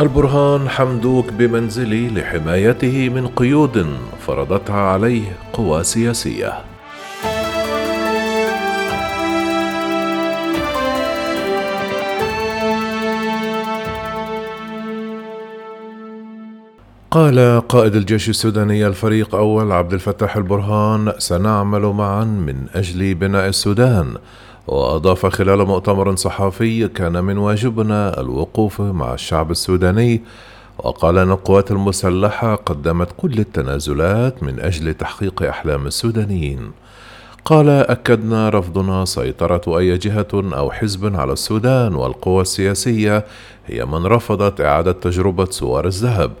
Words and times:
البرهان 0.00 0.68
حمدوك 0.68 1.32
بمنزلي 1.32 2.08
لحمايته 2.08 3.08
من 3.08 3.26
قيود 3.26 3.86
فرضتها 4.26 4.80
عليه 4.80 5.36
قوى 5.52 5.84
سياسية. 5.84 6.52
قال 17.10 17.62
قائد 17.68 17.94
الجيش 17.94 18.28
السوداني 18.28 18.86
الفريق 18.86 19.34
أول 19.34 19.72
عبد 19.72 19.92
الفتاح 19.92 20.36
البرهان 20.36 21.12
سنعمل 21.18 21.82
معا 21.82 22.24
من 22.24 22.66
أجل 22.74 23.14
بناء 23.14 23.48
السودان. 23.48 24.14
وأضاف 24.70 25.26
خلال 25.26 25.66
مؤتمر 25.66 26.16
صحفي 26.16 26.88
كان 26.88 27.24
من 27.24 27.38
واجبنا 27.38 28.20
الوقوف 28.20 28.80
مع 28.80 29.14
الشعب 29.14 29.50
السوداني 29.50 30.22
وقال 30.78 31.18
أن 31.18 31.30
القوات 31.30 31.70
المسلحة 31.70 32.54
قدمت 32.54 33.08
كل 33.16 33.38
التنازلات 33.38 34.42
من 34.42 34.60
أجل 34.60 34.94
تحقيق 34.94 35.42
أحلام 35.42 35.86
السودانيين. 35.86 36.70
قال 37.44 37.68
أكدنا 37.68 38.48
رفضنا 38.48 39.04
سيطرة 39.04 39.78
أي 39.78 39.98
جهة 39.98 40.28
أو 40.34 40.70
حزب 40.70 41.16
على 41.16 41.32
السودان 41.32 41.94
والقوى 41.94 42.42
السياسية 42.42 43.24
هي 43.66 43.84
من 43.84 44.06
رفضت 44.06 44.60
إعادة 44.60 44.92
تجربة 44.92 45.44
سوار 45.44 45.86
الذهب 45.86 46.32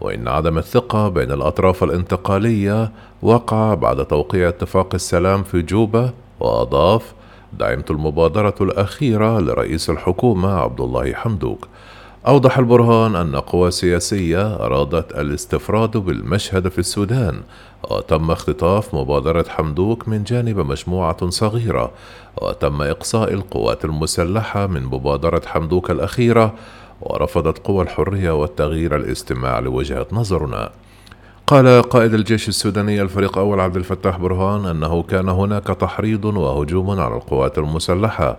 وإن 0.00 0.28
عدم 0.28 0.58
الثقة 0.58 1.08
بين 1.08 1.32
الأطراف 1.32 1.84
الانتقالية 1.84 2.92
وقع 3.22 3.74
بعد 3.74 4.04
توقيع 4.04 4.48
اتفاق 4.48 4.94
السلام 4.94 5.42
في 5.42 5.62
جوبا 5.62 6.12
وأضاف 6.40 7.17
دعمت 7.52 7.90
المبادرة 7.90 8.54
الأخيرة 8.60 9.40
لرئيس 9.40 9.90
الحكومة 9.90 10.48
عبد 10.48 10.80
الله 10.80 11.12
حمدوك. 11.12 11.68
أوضح 12.26 12.58
البرهان 12.58 13.16
أن 13.16 13.36
قوى 13.36 13.70
سياسية 13.70 14.54
أرادت 14.54 15.12
الاستفراد 15.18 15.96
بالمشهد 15.96 16.68
في 16.68 16.78
السودان 16.78 17.40
وتم 17.90 18.30
اختطاف 18.30 18.94
مبادرة 18.94 19.44
حمدوك 19.48 20.08
من 20.08 20.24
جانب 20.24 20.58
مجموعة 20.58 21.30
صغيرة 21.30 21.90
وتم 22.42 22.82
إقصاء 22.82 23.32
القوات 23.32 23.84
المسلحة 23.84 24.66
من 24.66 24.82
مبادرة 24.82 25.42
حمدوك 25.46 25.90
الأخيرة 25.90 26.54
ورفضت 27.00 27.58
قوى 27.58 27.82
الحرية 27.82 28.30
والتغيير 28.30 28.96
الاستماع 28.96 29.58
لوجهة 29.58 30.06
نظرنا. 30.12 30.70
قال 31.48 31.82
قائد 31.82 32.14
الجيش 32.14 32.48
السوداني 32.48 33.02
الفريق 33.02 33.38
أول 33.38 33.60
عبد 33.60 33.76
الفتاح 33.76 34.16
برهان 34.18 34.66
أنه 34.66 35.02
كان 35.02 35.28
هناك 35.28 35.66
تحريض 35.66 36.24
وهجوم 36.24 36.90
على 36.90 37.14
القوات 37.14 37.58
المسلحة 37.58 38.38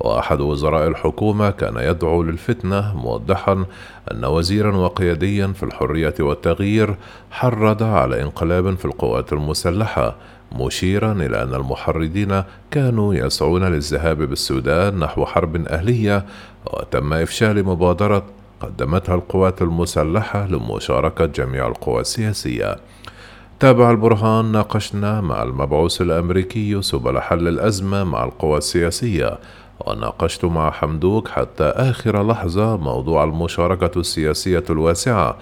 وأحد 0.00 0.40
وزراء 0.40 0.88
الحكومة 0.88 1.50
كان 1.50 1.76
يدعو 1.76 2.22
للفتنة 2.22 2.96
موضحا 2.96 3.64
أن 4.12 4.24
وزيرا 4.24 4.76
وقياديا 4.76 5.46
في 5.46 5.62
الحرية 5.62 6.14
والتغيير 6.20 6.96
حرض 7.30 7.82
على 7.82 8.22
انقلاب 8.22 8.76
في 8.76 8.84
القوات 8.84 9.32
المسلحة 9.32 10.16
مشيرا 10.52 11.12
إلى 11.12 11.42
أن 11.42 11.54
المحرضين 11.54 12.42
كانوا 12.70 13.14
يسعون 13.14 13.64
للذهاب 13.64 14.22
بالسودان 14.22 14.98
نحو 14.98 15.24
حرب 15.26 15.66
أهلية 15.66 16.26
وتم 16.66 17.12
إفشال 17.12 17.64
مبادرة 17.64 18.37
قدمتها 18.60 19.14
القوات 19.14 19.62
المسلحة 19.62 20.46
لمشاركة 20.46 21.26
جميع 21.26 21.66
القوى 21.66 22.00
السياسية. 22.00 22.76
تابع 23.60 23.90
البرهان 23.90 24.52
ناقشنا 24.52 25.20
مع 25.20 25.42
المبعوث 25.42 26.00
الأمريكي 26.00 26.82
سبل 26.82 27.20
حل 27.20 27.48
الأزمة 27.48 28.04
مع 28.04 28.24
القوى 28.24 28.58
السياسية 28.58 29.38
وناقشت 29.80 30.44
مع 30.44 30.70
حمدوك 30.70 31.28
حتى 31.28 31.64
آخر 31.64 32.26
لحظة 32.26 32.76
موضوع 32.76 33.24
المشاركة 33.24 34.00
السياسية 34.00 34.64
الواسعة 34.70 35.36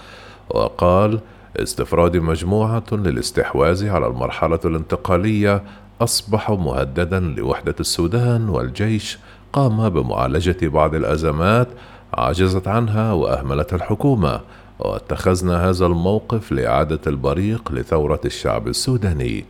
وقال 0.50 1.20
استفراد 1.56 2.16
مجموعة 2.16 2.84
للاستحواذ 2.92 3.88
على 3.88 4.06
المرحلة 4.06 4.60
الانتقالية 4.64 5.62
أصبح 6.00 6.50
مهددا 6.50 7.20
لوحدة 7.20 7.74
السودان 7.80 8.48
والجيش 8.48 9.18
قام 9.52 9.88
بمعالجة 9.88 10.68
بعض 10.68 10.94
الأزمات 10.94 11.68
عجزت 12.16 12.68
عنها 12.68 13.12
وأهملتها 13.12 13.76
الحكومة 13.76 14.40
واتخذنا 14.78 15.70
هذا 15.70 15.86
الموقف 15.86 16.52
لإعادة 16.52 17.00
البريق 17.06 17.72
لثورة 17.72 18.20
الشعب 18.24 18.68
السوداني. 18.68 19.44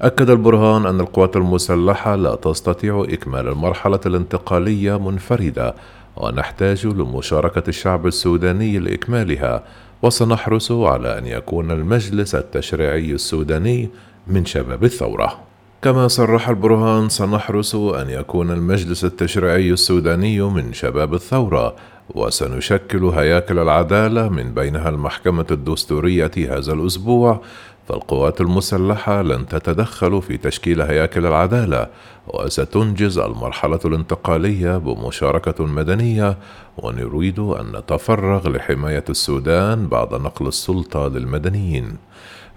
أكد 0.00 0.30
البرهان 0.30 0.86
أن 0.86 1.00
القوات 1.00 1.36
المسلحة 1.36 2.16
لا 2.16 2.34
تستطيع 2.34 3.06
إكمال 3.08 3.48
المرحلة 3.48 4.00
الانتقالية 4.06 4.98
منفردة 4.98 5.74
ونحتاج 6.16 6.86
لمشاركة 6.86 7.62
الشعب 7.68 8.06
السوداني 8.06 8.78
لإكمالها 8.78 9.62
وسنحرص 10.02 10.72
على 10.72 11.18
أن 11.18 11.26
يكون 11.26 11.70
المجلس 11.70 12.34
التشريعي 12.34 13.12
السوداني 13.12 13.88
من 14.26 14.44
شباب 14.44 14.84
الثورة. 14.84 15.49
كما 15.82 16.08
صرح 16.08 16.48
البرهان 16.48 17.08
سنحرص 17.08 17.74
أن 17.74 18.10
يكون 18.10 18.50
المجلس 18.50 19.04
التشريعي 19.04 19.70
السوداني 19.70 20.40
من 20.40 20.72
شباب 20.72 21.14
الثورة 21.14 21.76
وسنشكل 22.14 23.04
هياكل 23.04 23.58
العدالة 23.58 24.28
من 24.28 24.54
بينها 24.54 24.88
المحكمة 24.88 25.46
الدستورية 25.50 26.30
هذا 26.36 26.72
الأسبوع 26.72 27.40
فالقوات 27.88 28.40
المسلحة 28.40 29.22
لن 29.22 29.46
تتدخل 29.46 30.22
في 30.22 30.36
تشكيل 30.36 30.82
هياكل 30.82 31.26
العدالة 31.26 31.86
وستنجز 32.28 33.18
المرحلة 33.18 33.80
الانتقالية 33.84 34.78
بمشاركة 34.78 35.64
مدنية 35.66 36.38
ونريد 36.78 37.38
أن 37.38 37.76
نتفرغ 37.76 38.48
لحماية 38.48 39.04
السودان 39.08 39.86
بعد 39.86 40.14
نقل 40.14 40.46
السلطة 40.46 41.08
للمدنيين. 41.08 41.96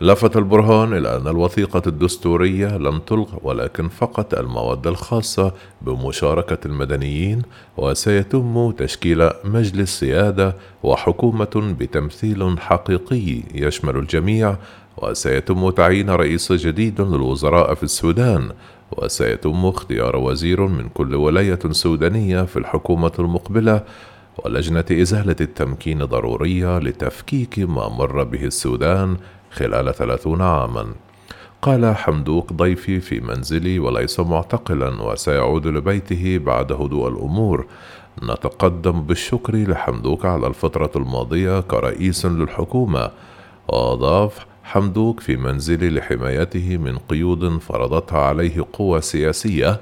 لفت 0.03 0.37
البرهان 0.37 0.93
إلى 0.93 1.17
أن 1.17 1.27
الوثيقة 1.27 1.81
الدستورية 1.87 2.77
لم 2.77 2.99
تلغ 2.99 3.27
ولكن 3.43 3.87
فقط 3.89 4.33
المواد 4.33 4.87
الخاصة 4.87 5.53
بمشاركة 5.81 6.57
المدنيين 6.67 7.41
وسيتم 7.77 8.71
تشكيل 8.71 9.29
مجلس 9.43 9.99
سيادة 9.99 10.55
وحكومة 10.83 11.75
بتمثيل 11.79 12.59
حقيقي 12.59 13.43
يشمل 13.53 13.95
الجميع 13.97 14.55
وسيتم 14.97 15.69
تعيين 15.69 16.09
رئيس 16.09 16.51
جديد 16.51 17.01
للوزراء 17.01 17.73
في 17.73 17.83
السودان 17.83 18.49
وسيتم 18.91 19.65
اختيار 19.65 20.15
وزير 20.15 20.67
من 20.67 20.89
كل 20.89 21.15
ولاية 21.15 21.59
سودانية 21.71 22.41
في 22.41 22.59
الحكومة 22.59 23.11
المقبلة 23.19 23.83
ولجنة 24.37 24.85
إزالة 24.91 25.35
التمكين 25.41 26.05
ضرورية 26.05 26.79
لتفكيك 26.79 27.59
ما 27.59 27.89
مر 27.89 28.23
به 28.23 28.43
السودان 28.43 29.17
خلال 29.53 29.95
ثلاثون 29.95 30.41
عاما. 30.41 30.85
قال 31.61 31.95
حمدوك 31.95 32.53
ضيفي 32.53 32.99
في 32.99 33.19
منزلي 33.19 33.79
وليس 33.79 34.19
معتقلا 34.19 35.01
وسيعود 35.01 35.67
لبيته 35.67 36.37
بعد 36.37 36.71
هدوء 36.71 37.07
الأمور. 37.07 37.65
نتقدم 38.23 39.01
بالشكر 39.01 39.55
لحمدوك 39.55 40.25
على 40.25 40.47
الفترة 40.47 40.91
الماضية 40.95 41.59
كرئيس 41.59 42.25
للحكومة. 42.25 43.11
وأضاف 43.67 44.45
حمدوك 44.63 45.19
في 45.19 45.37
منزلي 45.37 45.89
لحمايته 45.89 46.77
من 46.77 46.97
قيود 46.97 47.57
فرضتها 47.57 48.19
عليه 48.19 48.65
قوى 48.73 49.01
سياسية. 49.01 49.79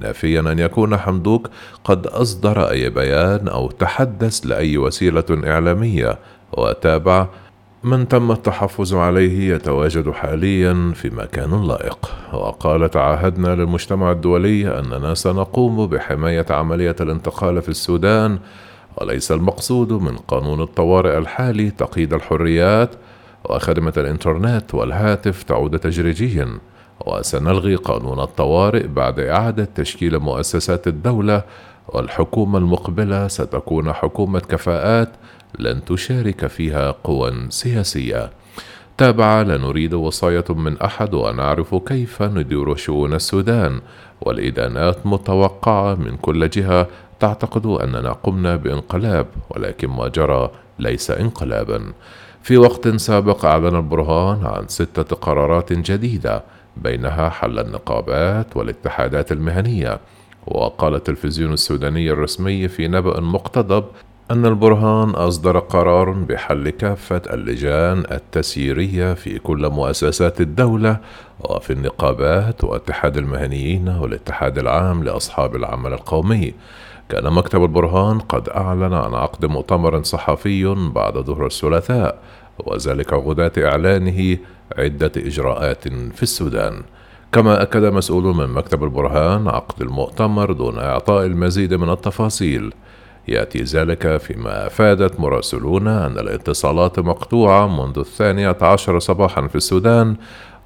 نافيا 0.00 0.40
أن 0.40 0.58
يكون 0.58 0.96
حمدوك 0.96 1.50
قد 1.84 2.06
أصدر 2.06 2.70
أي 2.70 2.90
بيان 2.90 3.48
أو 3.48 3.70
تحدث 3.70 4.46
لأي 4.46 4.78
وسيلة 4.78 5.24
إعلامية. 5.30 6.18
وتابع 6.52 7.26
من 7.84 8.08
تم 8.08 8.30
التحفظ 8.32 8.94
عليه 8.94 9.54
يتواجد 9.54 10.10
حاليا 10.10 10.92
في 10.94 11.10
مكان 11.10 11.66
لائق. 11.66 12.10
وقال 12.32 12.90
تعهدنا 12.90 13.54
للمجتمع 13.54 14.10
الدولي 14.10 14.78
أننا 14.78 15.14
سنقوم 15.14 15.86
بحماية 15.86 16.46
عملية 16.50 16.96
الانتقال 17.00 17.62
في 17.62 17.68
السودان 17.68 18.38
وليس 18.96 19.32
المقصود 19.32 19.92
من 19.92 20.16
قانون 20.16 20.60
الطوارئ 20.60 21.18
الحالي 21.18 21.70
تقييد 21.70 22.14
الحريات 22.14 22.90
وخدمة 23.44 23.92
الإنترنت 23.96 24.74
والهاتف 24.74 25.42
تعود 25.42 25.78
تدريجيا 25.78 26.48
وسنلغي 27.06 27.74
قانون 27.74 28.20
الطوارئ 28.20 28.86
بعد 28.86 29.20
إعادة 29.20 29.68
تشكيل 29.74 30.18
مؤسسات 30.18 30.86
الدولة 30.86 31.42
والحكومة 31.88 32.58
المقبلة 32.58 33.28
ستكون 33.28 33.92
حكومة 33.92 34.40
كفاءات 34.40 35.08
لن 35.58 35.84
تشارك 35.84 36.46
فيها 36.46 36.90
قوى 37.04 37.32
سياسية. 37.48 38.30
تابع 38.98 39.42
لا 39.42 39.58
نريد 39.58 39.94
وصاية 39.94 40.44
من 40.48 40.80
أحد 40.80 41.14
ونعرف 41.14 41.74
كيف 41.74 42.22
ندير 42.22 42.74
شؤون 42.74 43.14
السودان. 43.14 43.80
والإدانات 44.20 45.06
متوقعة 45.06 45.94
من 45.94 46.16
كل 46.16 46.48
جهة. 46.48 46.88
تعتقد 47.20 47.66
أننا 47.66 48.12
قمنا 48.12 48.56
بانقلاب 48.56 49.26
ولكن 49.50 49.88
ما 49.88 50.08
جرى 50.08 50.50
ليس 50.78 51.10
انقلابا. 51.10 51.92
في 52.42 52.56
وقت 52.56 52.88
سابق 52.88 53.44
أعلن 53.44 53.76
البرهان 53.76 54.46
عن 54.46 54.68
ستة 54.68 55.16
قرارات 55.16 55.72
جديدة 55.72 56.42
بينها 56.76 57.28
حل 57.28 57.58
النقابات 57.58 58.56
والاتحادات 58.56 59.32
المهنية. 59.32 60.00
وقال 60.46 60.94
التلفزيون 60.94 61.52
السوداني 61.52 62.10
الرسمي 62.10 62.68
في 62.68 62.88
نبأ 62.88 63.20
مقتضب 63.20 63.84
أن 64.30 64.46
البرهان 64.46 65.10
أصدر 65.10 65.58
قرار 65.58 66.10
بحل 66.10 66.70
كافة 66.70 67.22
اللجان 67.32 68.04
التسييرية 68.10 69.14
في 69.14 69.38
كل 69.38 69.68
مؤسسات 69.68 70.40
الدولة 70.40 71.00
وفي 71.40 71.72
النقابات 71.72 72.64
واتحاد 72.64 73.16
المهنيين 73.16 73.88
والاتحاد 73.88 74.58
العام 74.58 75.04
لأصحاب 75.04 75.56
العمل 75.56 75.92
القومي. 75.92 76.54
كان 77.08 77.32
مكتب 77.32 77.62
البرهان 77.62 78.18
قد 78.18 78.48
أعلن 78.48 78.94
عن 78.94 79.14
عقد 79.14 79.46
مؤتمر 79.46 80.02
صحفي 80.02 80.74
بعد 80.94 81.18
ظهر 81.18 81.46
الثلاثاء 81.46 82.18
وذلك 82.58 83.12
غداة 83.12 83.52
إعلانه 83.58 84.38
عدة 84.78 85.12
إجراءات 85.16 85.88
في 85.88 86.22
السودان. 86.22 86.82
كما 87.32 87.62
أكد 87.62 87.84
مسؤول 87.84 88.24
من 88.36 88.46
مكتب 88.46 88.84
البرهان 88.84 89.48
عقد 89.48 89.82
المؤتمر 89.82 90.52
دون 90.52 90.78
إعطاء 90.78 91.26
المزيد 91.26 91.74
من 91.74 91.90
التفاصيل. 91.90 92.72
يأتي 93.28 93.62
ذلك 93.62 94.16
فيما 94.16 94.66
أفادت 94.66 95.20
مراسلون 95.20 95.88
أن 95.88 96.18
الاتصالات 96.18 96.98
مقطوعة 96.98 97.66
منذ 97.66 97.98
الثانية 97.98 98.56
عشر 98.62 98.98
صباحا 98.98 99.46
في 99.46 99.56
السودان 99.56 100.16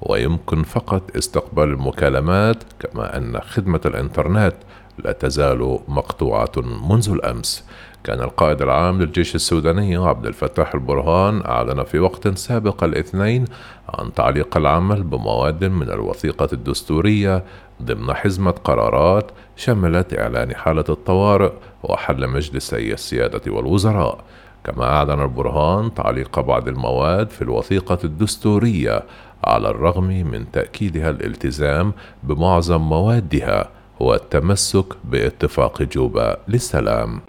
ويمكن 0.01 0.63
فقط 0.63 1.15
استقبال 1.17 1.63
المكالمات 1.63 2.63
كما 2.79 3.17
أن 3.17 3.39
خدمة 3.39 3.81
الإنترنت 3.85 4.53
لا 4.97 5.11
تزال 5.11 5.79
مقطوعة 5.87 6.51
منذ 6.89 7.09
الأمس. 7.09 7.63
كان 8.03 8.21
القائد 8.21 8.61
العام 8.61 9.01
للجيش 9.01 9.35
السوداني 9.35 9.95
عبد 9.95 10.25
الفتاح 10.25 10.73
البرهان 10.73 11.45
أعلن 11.45 11.83
في 11.83 11.99
وقت 11.99 12.27
سابق 12.27 12.83
الاثنين 12.83 13.45
عن 13.89 14.13
تعليق 14.13 14.57
العمل 14.57 15.03
بمواد 15.03 15.65
من 15.65 15.89
الوثيقة 15.89 16.47
الدستورية 16.53 17.43
ضمن 17.81 18.13
حزمة 18.13 18.51
قرارات 18.51 19.31
شملت 19.55 20.19
إعلان 20.19 20.55
حالة 20.55 20.85
الطوارئ 20.89 21.51
وحل 21.83 22.27
مجلسي 22.27 22.93
السيادة 22.93 23.51
والوزراء. 23.51 24.23
كما 24.63 24.85
أعلن 24.85 25.21
البرهان 25.21 25.93
تعليق 25.93 26.39
بعض 26.39 26.67
المواد 26.67 27.29
في 27.29 27.41
الوثيقة 27.41 27.97
الدستورية 28.03 29.03
على 29.43 29.69
الرغم 29.69 30.07
من 30.07 30.51
تأكيدها 30.51 31.09
الالتزام 31.09 31.93
بمعظم 32.23 32.81
موادها. 32.81 33.76
هو 34.01 34.13
التمسك 34.13 34.85
باتفاق 35.03 35.83
جوبا 35.83 36.37
للسلام. 36.47 37.21